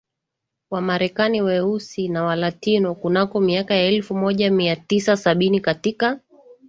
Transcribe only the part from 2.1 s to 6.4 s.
Walatino kunako miaka ya elfu moja mia tisa sabini katika